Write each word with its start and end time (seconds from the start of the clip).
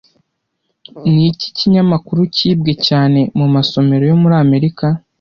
Niki 1.13 1.47
kinyamakuru 1.57 2.21
cyibwe 2.35 2.73
cyane 2.87 3.19
mumasomero 3.37 4.03
yo 4.11 4.15
muri 4.21 4.35
Amerika 4.45 4.85